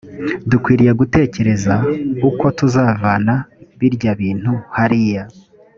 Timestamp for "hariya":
4.77-5.23